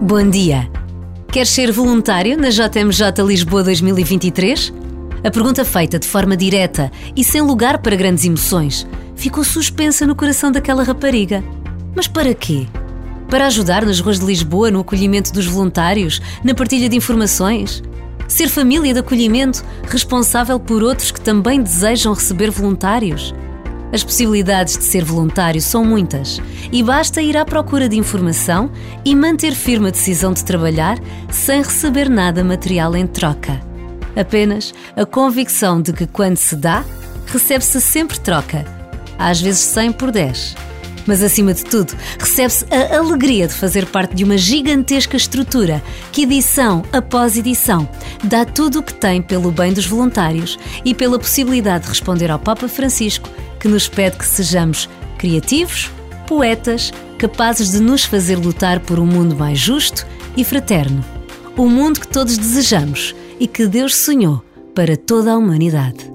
[0.00, 0.70] Bom dia!
[1.32, 4.72] Queres ser voluntário na JMJ Lisboa 2023?
[5.24, 8.86] A pergunta feita de forma direta e sem lugar para grandes emoções
[9.16, 11.42] ficou suspensa no coração daquela rapariga.
[11.96, 12.68] Mas para quê?
[13.28, 17.82] Para ajudar nas ruas de Lisboa no acolhimento dos voluntários, na partilha de informações?
[18.28, 23.34] Ser família de acolhimento responsável por outros que também desejam receber voluntários?
[23.92, 26.40] As possibilidades de ser voluntário são muitas
[26.70, 28.70] e basta ir à procura de informação
[29.04, 30.98] e manter firme a decisão de trabalhar
[31.30, 33.60] sem receber nada material em troca.
[34.14, 36.84] Apenas a convicção de que quando se dá,
[37.26, 38.66] recebe-se sempre troca,
[39.18, 40.56] às vezes 100 por 10.
[41.06, 46.24] Mas acima de tudo, recebe-se a alegria de fazer parte de uma gigantesca estrutura que,
[46.24, 47.88] edição após edição,
[48.22, 52.38] dá tudo o que tem pelo bem dos voluntários e pela possibilidade de responder ao
[52.38, 55.90] Papa Francisco que nos pede que sejamos criativos,
[56.26, 60.06] poetas, capazes de nos fazer lutar por um mundo mais justo
[60.36, 61.04] e fraterno.
[61.56, 64.42] O mundo que todos desejamos e que Deus sonhou
[64.74, 66.07] para toda a humanidade.